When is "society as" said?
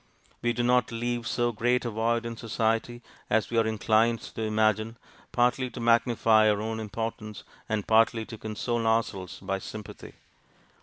2.35-3.51